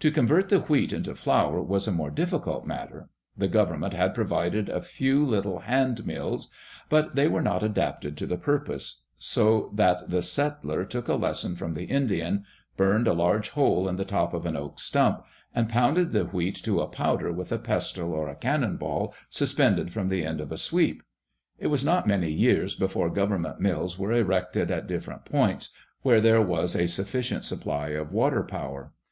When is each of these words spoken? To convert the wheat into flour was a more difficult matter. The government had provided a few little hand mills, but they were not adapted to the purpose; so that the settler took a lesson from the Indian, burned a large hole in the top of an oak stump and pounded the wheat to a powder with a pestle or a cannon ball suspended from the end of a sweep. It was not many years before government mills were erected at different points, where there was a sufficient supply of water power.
To 0.00 0.10
convert 0.10 0.48
the 0.48 0.62
wheat 0.62 0.92
into 0.92 1.14
flour 1.14 1.62
was 1.62 1.86
a 1.86 1.92
more 1.92 2.10
difficult 2.10 2.66
matter. 2.66 3.08
The 3.38 3.46
government 3.46 3.94
had 3.94 4.12
provided 4.12 4.68
a 4.68 4.82
few 4.82 5.24
little 5.24 5.60
hand 5.60 6.04
mills, 6.04 6.50
but 6.88 7.14
they 7.14 7.28
were 7.28 7.40
not 7.40 7.62
adapted 7.62 8.16
to 8.16 8.26
the 8.26 8.36
purpose; 8.36 9.02
so 9.16 9.70
that 9.76 10.10
the 10.10 10.22
settler 10.22 10.84
took 10.84 11.06
a 11.06 11.14
lesson 11.14 11.54
from 11.54 11.74
the 11.74 11.84
Indian, 11.84 12.44
burned 12.76 13.06
a 13.06 13.12
large 13.12 13.50
hole 13.50 13.88
in 13.88 13.94
the 13.94 14.04
top 14.04 14.34
of 14.34 14.44
an 14.44 14.56
oak 14.56 14.80
stump 14.80 15.22
and 15.54 15.68
pounded 15.68 16.10
the 16.10 16.24
wheat 16.24 16.56
to 16.64 16.80
a 16.80 16.88
powder 16.88 17.30
with 17.32 17.52
a 17.52 17.58
pestle 17.60 18.12
or 18.12 18.28
a 18.28 18.34
cannon 18.34 18.76
ball 18.76 19.14
suspended 19.30 19.92
from 19.92 20.08
the 20.08 20.24
end 20.26 20.40
of 20.40 20.50
a 20.50 20.58
sweep. 20.58 21.00
It 21.60 21.68
was 21.68 21.84
not 21.84 22.08
many 22.08 22.32
years 22.32 22.74
before 22.74 23.08
government 23.08 23.60
mills 23.60 23.96
were 24.00 24.12
erected 24.12 24.72
at 24.72 24.88
different 24.88 25.24
points, 25.24 25.70
where 26.02 26.20
there 26.20 26.42
was 26.42 26.74
a 26.74 26.88
sufficient 26.88 27.44
supply 27.44 27.90
of 27.90 28.10
water 28.10 28.42
power. 28.42 28.92